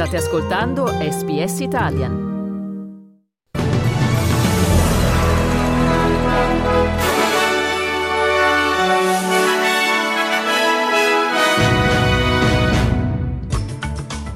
[0.00, 2.28] State ascoltando SBS Italian.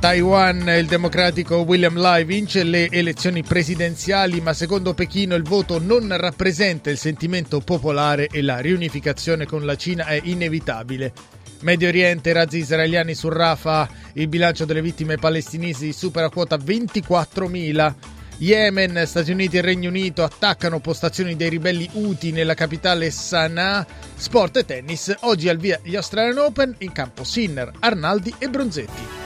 [0.01, 6.15] Taiwan, il democratico William Lai vince le elezioni presidenziali, ma secondo Pechino il voto non
[6.15, 11.43] rappresenta il sentimento popolare e la riunificazione con la Cina è inevitabile.
[11.65, 17.95] Medio Oriente, razzi israeliani su Rafah, il bilancio delle vittime palestinesi supera quota 24.000.
[18.37, 23.87] Yemen, Stati Uniti e Regno Unito attaccano postazioni dei ribelli Houthi nella capitale Sana'a.
[24.15, 29.24] Sport e tennis, oggi al via gli Australian Open in campo Sinner, Arnaldi e Bronzetti.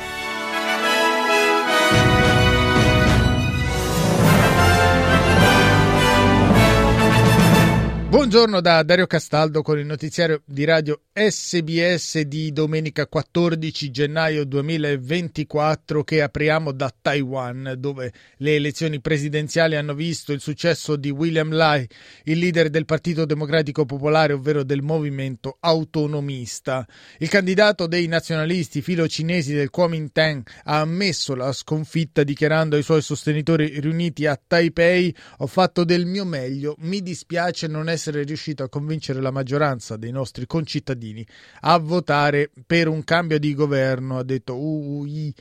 [8.28, 16.04] Buongiorno da Dario Castaldo con il notiziario di radio SBS di domenica 14 gennaio 2024
[16.04, 21.88] che apriamo da Taiwan dove le elezioni presidenziali hanno visto il successo di William Lai,
[22.24, 26.86] il leader del Partito Democratico Popolare ovvero del movimento autonomista.
[27.18, 33.80] Il candidato dei nazionalisti filo-cinesi del Kuomintang ha ammesso la sconfitta dichiarando ai suoi sostenitori
[33.80, 38.68] riuniti a Taipei ho fatto del mio meglio, mi dispiace non essere essere riuscito a
[38.68, 41.26] convincere la maggioranza dei nostri concittadini
[41.60, 45.34] a votare per un cambio di governo, ha detto UI.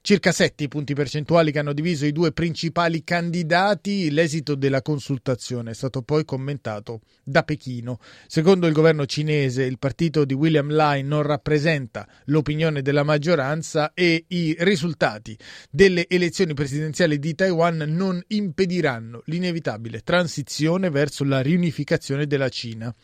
[0.00, 4.10] Circa sette i punti percentuali che hanno diviso i due principali candidati.
[4.10, 7.98] L'esito della consultazione è stato poi commentato da Pechino.
[8.26, 14.24] Secondo il governo cinese, il partito di William Lai non rappresenta l'opinione della maggioranza e
[14.28, 15.36] i risultati
[15.70, 22.94] delle elezioni presidenziali di Taiwan non impediranno l'inevitabile transizione verso la riunificazione della Cina.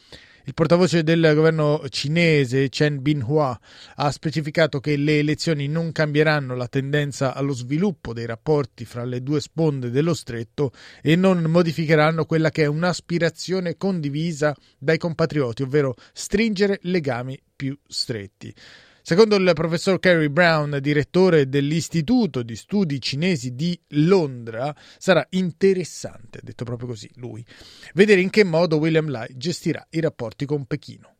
[0.46, 3.58] Il portavoce del governo cinese Chen Binhua
[3.94, 9.22] ha specificato che le elezioni non cambieranno la tendenza allo sviluppo dei rapporti fra le
[9.22, 15.94] due sponde dello stretto e non modificheranno quella che è un'aspirazione condivisa dai compatrioti, ovvero
[16.12, 18.54] stringere legami più stretti.
[19.06, 26.64] Secondo il professor Kerry Brown, direttore dell'Istituto di Studi Cinesi di Londra, sarà interessante, detto
[26.64, 27.44] proprio così lui,
[27.92, 31.16] vedere in che modo William Lai gestirà i rapporti con Pechino.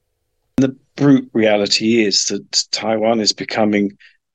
[0.55, 3.95] The brute reality is that Taiwan is becoming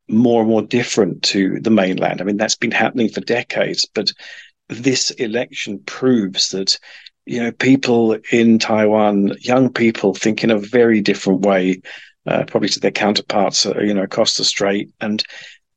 [0.09, 2.21] more and more different to the mainland.
[2.21, 4.11] I mean, that's been happening for decades, but
[4.67, 6.77] this election proves that
[7.25, 11.81] you know people in Taiwan, young people, think in a very different way
[12.29, 14.89] uh, probably to their counterparts, uh, you know, across the strait.
[15.01, 15.23] And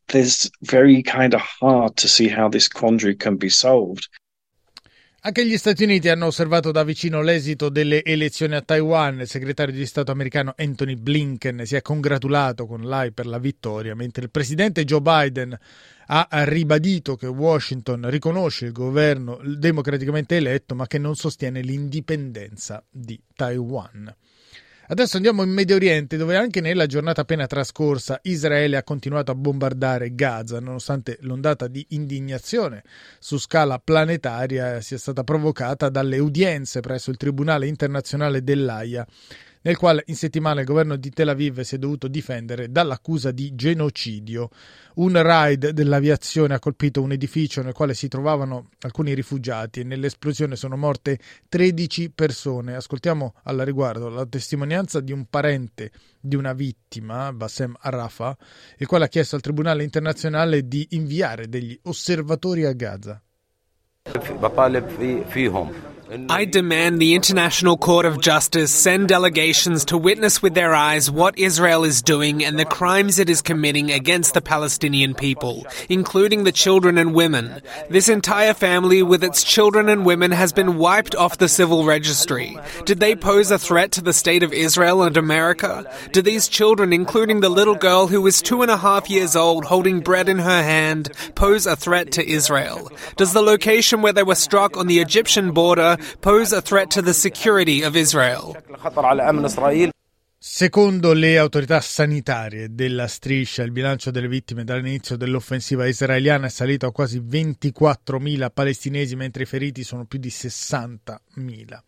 [0.09, 4.09] there's very kind of hard to see how this quandary can be solved.
[5.25, 9.21] Anche gli Stati Uniti hanno osservato da vicino l'esito delle elezioni a Taiwan.
[9.21, 13.95] Il segretario di Stato americano Anthony Blinken si è congratulato con l'AI per la vittoria,
[13.95, 15.57] mentre il presidente Joe Biden
[16.07, 23.19] ha ribadito che Washington riconosce il governo democraticamente eletto, ma che non sostiene l'indipendenza di
[23.33, 24.13] Taiwan.
[24.85, 29.37] Adesso andiamo in Medio Oriente, dove anche nella giornata appena trascorsa Israele ha continuato a
[29.37, 32.83] bombardare Gaza, nonostante l'ondata di indignazione
[33.21, 39.07] su scala planetaria sia stata provocata dalle udienze presso il Tribunale internazionale dell'AIA
[39.63, 43.55] nel quale in settimana il governo di Tel Aviv si è dovuto difendere dall'accusa di
[43.55, 44.51] genocidio.
[44.95, 50.57] Un raid dell'aviazione ha colpito un edificio nel quale si trovavano alcuni rifugiati e nell'esplosione
[50.57, 51.19] sono morte
[51.49, 52.75] 13 persone.
[52.75, 55.91] Ascoltiamo al riguardo la testimonianza di un parente
[56.21, 58.37] di una vittima, Bassem Arrafa,
[58.79, 63.23] il quale ha chiesto al Tribunale internazionale di inviare degli osservatori a Gaza.
[66.29, 71.39] I demand the International Court of Justice send delegations to witness with their eyes what
[71.39, 76.53] Israel is doing and the crimes it is committing against the Palestinian people, including the
[76.53, 77.63] children and women.
[77.89, 82.59] This entire family with its children and women has been wiped off the civil registry.
[82.85, 85.91] Did they pose a threat to the state of Israel and America?
[86.13, 89.65] Do these children, including the little girl who was two and a half years old
[89.65, 92.91] holding bread in her hand, pose a threat to Israel?
[93.17, 97.03] Does the location where they were struck on the Egyptian border pose a threat to
[97.03, 98.53] the security of Israel.
[100.45, 106.87] Secondo le autorità sanitarie della striscia, il bilancio delle vittime dall'inizio dell'offensiva israeliana è salito
[106.87, 111.79] a quasi 24.000 palestinesi, mentre i feriti sono più di 60.000.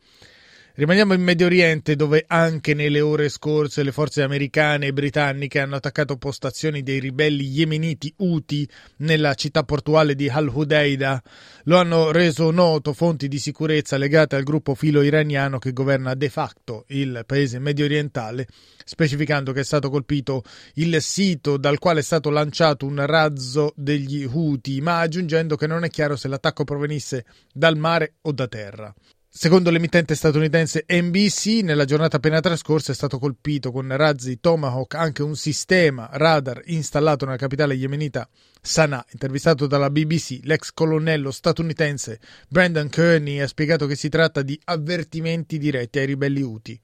[0.76, 5.76] Rimaniamo in Medio Oriente dove anche nelle ore scorse le forze americane e britanniche hanno
[5.76, 11.22] attaccato postazioni dei ribelli yemeniti Houthi nella città portuale di Al-Hudaida.
[11.66, 16.28] Lo hanno reso noto fonti di sicurezza legate al gruppo filo iraniano che governa de
[16.28, 18.48] facto il paese medio orientale,
[18.84, 20.42] specificando che è stato colpito
[20.74, 25.84] il sito dal quale è stato lanciato un razzo degli Houthi, ma aggiungendo che non
[25.84, 28.92] è chiaro se l'attacco provenisse dal mare o da terra.
[29.36, 35.24] Secondo l'emittente statunitense NBC, nella giornata appena trascorsa è stato colpito con razzi Tomahawk anche
[35.24, 38.28] un sistema radar installato nella capitale yemenita
[38.62, 39.04] Sana'a.
[39.10, 45.58] Intervistato dalla BBC, l'ex colonnello statunitense Brandon Kearney ha spiegato che si tratta di avvertimenti
[45.58, 46.80] diretti ai ribelli Houthi.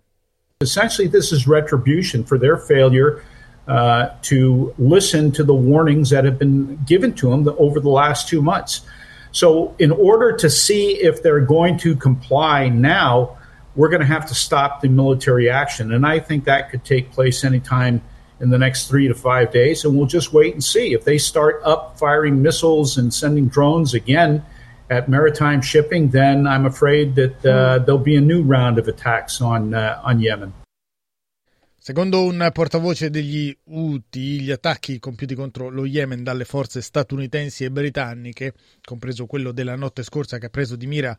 [0.59, 3.23] Essentially, this is retribution for their failure
[3.69, 8.29] uh, to listen to the warnings that have been given to them over the last
[8.29, 8.83] two months.
[9.33, 13.39] So, in order to see if they're going to comply now,
[13.77, 15.93] we're going to have to stop the military action.
[15.93, 18.03] And I think that could take place anytime
[18.41, 19.85] in the next three to five days.
[19.85, 20.93] And we'll just wait and see.
[20.93, 24.45] If they start up firing missiles and sending drones again
[24.89, 27.85] at maritime shipping, then I'm afraid that uh, hmm.
[27.85, 30.53] there'll be a new round of attacks on, uh, on Yemen.
[31.83, 37.71] Secondo un portavoce degli Houthi, gli attacchi compiuti contro lo Yemen dalle forze statunitensi e
[37.71, 38.53] britanniche,
[38.85, 41.17] compreso quello della notte scorsa che ha preso di mira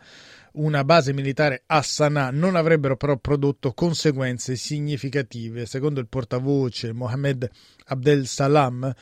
[0.53, 5.65] una base militare a Sana'a non avrebbero però prodotto conseguenze significative.
[5.65, 7.49] Secondo il portavoce Mohammed
[7.85, 8.93] Abdel Salam,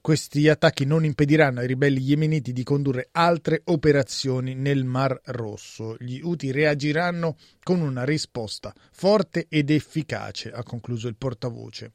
[0.00, 5.96] questi attacchi non impediranno ai ribelli yemeniti di condurre altre operazioni nel Mar Rosso.
[5.98, 11.92] Gli Houthi reagiranno con una risposta forte ed efficace, ha concluso il portavoce.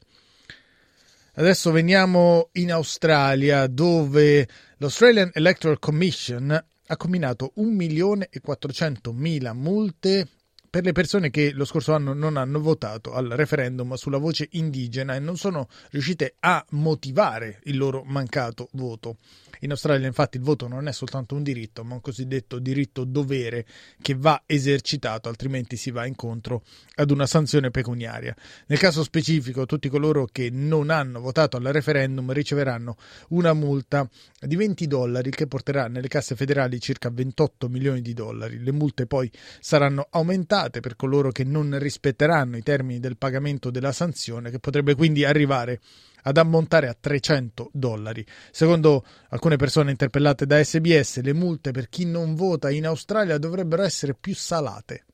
[1.36, 4.46] Adesso veniamo in Australia dove
[4.76, 10.28] l'Australian Electoral Commission ha combinato 1 milione e 400 mila multe
[10.74, 15.14] per le persone che lo scorso anno non hanno votato al referendum sulla voce indigena
[15.14, 19.18] e non sono riuscite a motivare il loro mancato voto.
[19.60, 23.64] In Australia infatti il voto non è soltanto un diritto, ma un cosiddetto diritto dovere
[24.02, 26.64] che va esercitato, altrimenti si va incontro
[26.96, 28.34] ad una sanzione pecuniaria.
[28.66, 32.96] Nel caso specifico, tutti coloro che non hanno votato al referendum riceveranno
[33.28, 34.08] una multa
[34.40, 38.58] di 20 dollari che porterà nelle casse federali circa 28 milioni di dollari.
[38.58, 39.30] Le multe poi
[39.60, 44.94] saranno aumentate per coloro che non rispetteranno i termini del pagamento della sanzione, che potrebbe
[44.94, 45.80] quindi arrivare
[46.22, 48.24] ad ammontare a 300 dollari.
[48.50, 53.82] Secondo alcune persone interpellate da SBS, le multe per chi non vota in Australia dovrebbero
[53.82, 55.04] essere più salate.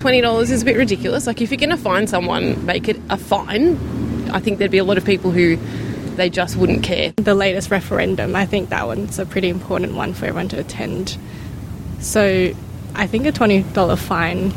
[0.00, 1.26] $20 is a bit ridiculous.
[1.26, 3.76] Like, if you're going to fine someone, make it a fine.
[4.32, 5.58] I think there'd be a lot of people who
[6.16, 7.12] they just wouldn't care.
[7.16, 11.18] The latest referendum, I think that one's a pretty important one for everyone to attend.
[12.00, 12.54] So
[12.94, 14.52] I think a $20 fine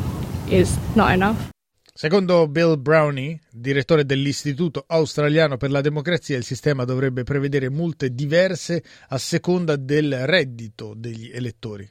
[0.48, 1.52] is not enough.
[1.96, 8.82] Secondo Bill Brownie, direttore dell'Istituto australiano per la democrazia, il sistema dovrebbe prevedere multe diverse
[9.10, 11.88] a seconda del reddito degli elettori.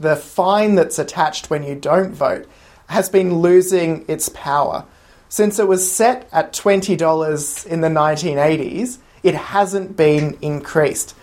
[0.00, 2.46] The fine that's attached when you don't vote
[2.86, 4.86] has been losing its power.
[5.28, 11.14] Since it was set at $20 in the 1980s, it hasn't been increased.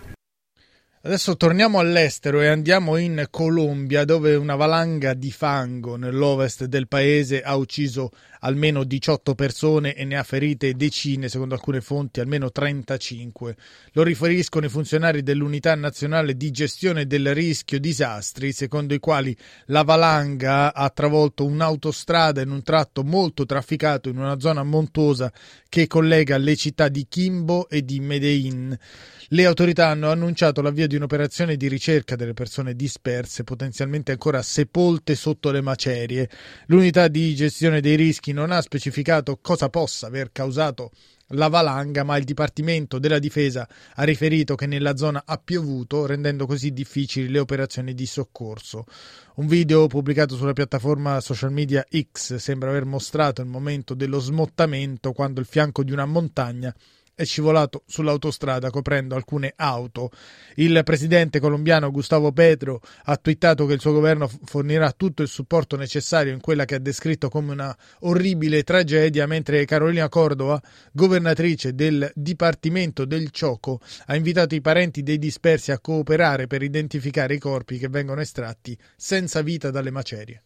[1.04, 7.42] Adesso torniamo all'estero e andiamo in Colombia dove una valanga di fango nell'ovest del paese
[7.42, 8.12] ha ucciso
[8.42, 13.56] almeno 18 persone e ne ha ferite decine, secondo alcune fonti almeno 35.
[13.94, 19.82] Lo riferiscono i funzionari dell'Unità Nazionale di Gestione del Rischio Disastri, secondo i quali la
[19.82, 25.32] valanga ha travolto un'autostrada in un tratto molto trafficato in una zona montuosa
[25.68, 28.78] che collega le città di Kimbo e di Medellin.
[29.34, 35.16] Le autorità hanno annunciato l'avvio di un'operazione di ricerca delle persone disperse, potenzialmente ancora sepolte
[35.16, 36.30] sotto le macerie.
[36.66, 40.92] L'unità di gestione dei rischi non ha specificato cosa possa aver causato
[41.30, 46.46] la valanga, ma il Dipartimento della Difesa ha riferito che nella zona ha piovuto, rendendo
[46.46, 48.84] così difficili le operazioni di soccorso.
[49.36, 55.14] Un video pubblicato sulla piattaforma social media X sembra aver mostrato il momento dello smottamento
[55.14, 56.76] quando il fianco di una montagna
[57.22, 60.10] è scivolato sull'autostrada coprendo alcune auto.
[60.56, 65.76] Il presidente colombiano Gustavo Petro ha twittato che il suo governo fornirà tutto il supporto
[65.76, 70.60] necessario in quella che ha descritto come una orribile tragedia, mentre Carolina Cordova,
[70.92, 77.36] governatrice del Dipartimento del Cioco, ha invitato i parenti dei dispersi a cooperare per identificare
[77.36, 80.44] i corpi che vengono estratti senza vita dalle macerie.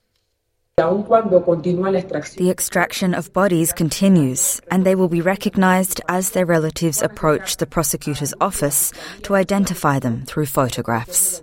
[0.78, 7.66] The extraction of bodies continues, and they will be recognized as their relatives approach the
[7.66, 8.92] prosecutor's office
[9.22, 11.42] to identify them through photographs.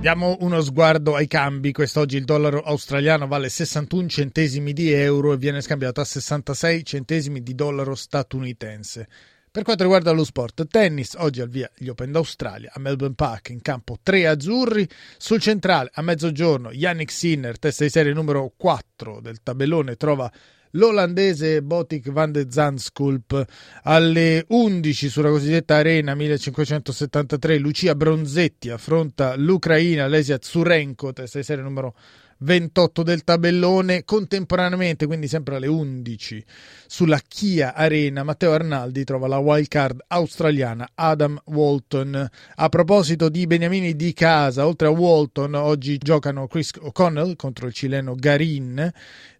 [0.00, 1.72] Diamo uno sguardo ai cambi.
[1.72, 7.42] Quest'oggi il dollaro australiano vale 61 centesimi di euro e viene scambiato a 66 centesimi
[7.42, 9.08] di dollaro statunitense.
[9.54, 13.50] Per quanto riguarda lo sport, tennis, oggi al via gli Open d'Australia a Melbourne Park
[13.50, 14.84] in campo 3 azzurri.
[15.16, 20.28] Sul centrale a mezzogiorno Yannick Sinner, testa di serie numero 4 del tabellone, trova
[20.72, 23.46] l'olandese Botik van de Zandschulp
[23.84, 31.62] alle 11 sulla cosiddetta Arena 1573 Lucia Bronzetti affronta l'Ucraina Lesia Zurenko testa di serie
[31.62, 31.94] numero
[32.38, 36.44] 28 del tabellone contemporaneamente, quindi sempre alle 11
[36.86, 38.22] sulla Kia Arena.
[38.22, 42.28] Matteo Arnaldi trova la wild card australiana Adam Walton.
[42.56, 47.72] A proposito di Beniamini di casa, oltre a Walton, oggi giocano Chris O'Connell contro il
[47.72, 48.92] cileno Garin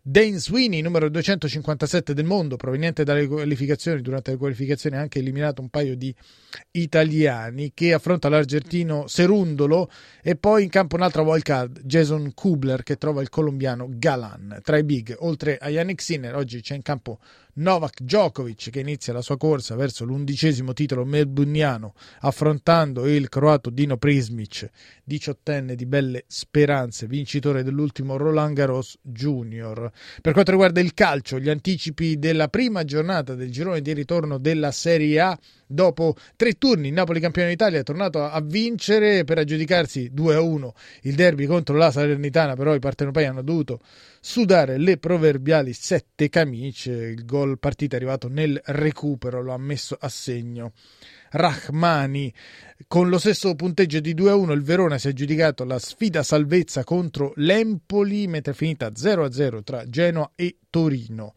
[0.07, 5.63] Dane Sweeney, numero 257 del mondo, proveniente dalle qualificazioni, durante le qualificazioni ha anche eliminato
[5.63, 6.15] un paio di
[6.73, 9.91] italiani, che affronta l'argentino Serundolo
[10.23, 14.61] e poi in campo un'altra wildcard, Jason Kubler, che trova il colombiano Galan.
[14.63, 17.21] Tra i big, oltre a Yannick Sinner, oggi c'è in campo
[17.57, 23.97] Novak Djokovic che inizia la sua corsa verso l'undicesimo titolo melburniano affrontando il croato Dino
[23.97, 24.69] Prismic,
[25.05, 29.91] diciottenne di belle speranze, vincitore dell'ultimo Roland Garros Junior.
[30.21, 34.73] Per quanto riguarda il calcio, gli anticipi della prima giornata del girone di ritorno della
[34.73, 40.69] Serie A dopo tre turni Napoli campione d'Italia è tornato a vincere per aggiudicarsi 2-1
[41.03, 43.81] il derby contro la Salernitana però i partenopei hanno dovuto
[44.21, 49.97] sudare le proverbiali sette camicie il gol partita è arrivato nel recupero lo ha messo
[49.99, 50.73] a segno
[51.31, 52.33] Rahmani.
[52.87, 57.33] Con lo stesso punteggio di 2-1 il Verona si è aggiudicato la sfida salvezza contro
[57.37, 61.35] l'Empoli mentre è finita 0-0 tra Genoa e Torino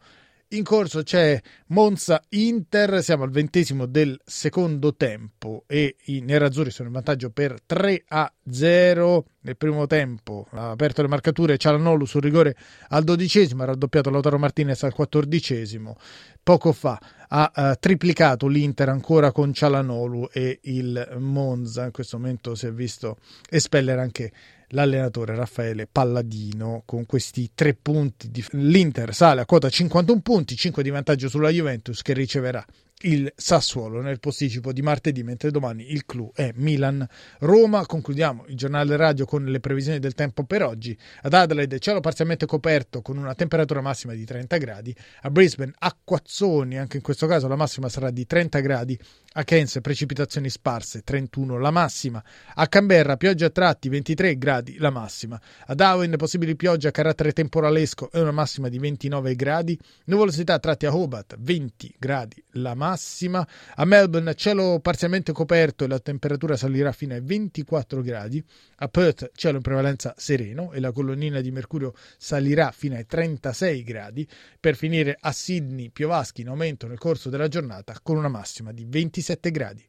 [0.50, 6.94] in corso c'è Monza-Inter, siamo al ventesimo del secondo tempo e i nerazzurri sono in
[6.94, 10.46] vantaggio per 3 a 0 nel primo tempo.
[10.52, 12.56] Ha aperto le marcature Cialanolu sul rigore
[12.88, 15.96] al dodicesimo, ha raddoppiato Lautaro Martinez al quattordicesimo.
[16.42, 21.84] Poco fa ha uh, triplicato l'Inter ancora con Cialanolu e il Monza.
[21.84, 23.18] In questo momento si è visto
[23.50, 24.32] espellere anche
[24.68, 28.30] l'allenatore Raffaele Palladino con questi tre punti.
[28.30, 28.44] Di...
[28.52, 32.64] L'Inter sale a quota 51 punti, 5 di vantaggio sulla Juventus che riceverà
[33.02, 37.86] il Sassuolo nel posticipo di martedì, mentre domani il clou è Milan-Roma.
[37.86, 40.98] Concludiamo il giornale radio con le previsioni del tempo per oggi.
[41.22, 46.78] Ad Adelaide cielo parzialmente coperto con una temperatura massima di 30 gradi, a Brisbane acquazzoni,
[46.78, 48.98] anche in questo caso la massima sarà di 30 gradi,
[49.34, 52.22] a Cairns precipitazioni sparse 31 la massima,
[52.54, 57.32] a Canberra pioggia a tratti 23 gradi la massima, a Darwin possibili piogge a carattere
[57.32, 62.74] temporalesco e una massima di 29 gradi, nuvolosità a tratti a Hobart 20 gradi la
[62.74, 68.42] massima, a Melbourne cielo parzialmente coperto e la temperatura salirà fino ai 24 gradi,
[68.76, 73.82] a Perth cielo in prevalenza sereno e la colonnina di mercurio salirà fino ai 36
[73.82, 74.28] gradi,
[74.60, 78.84] per finire a Sydney piovaschi in aumento nel corso della giornata con una massima di
[78.84, 79.88] 26 27 gradi.